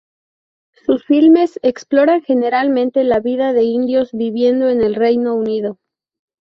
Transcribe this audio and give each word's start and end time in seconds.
Sus 0.83 1.05
filmes 1.05 1.59
exploran 1.61 2.23
generalmente 2.23 3.03
la 3.03 3.19
vida 3.19 3.53
de 3.53 3.61
indios 3.65 4.09
viviendo 4.13 4.67
en 4.67 4.81
el 4.81 4.95
Reino 4.95 5.35
Unido. 5.35 5.77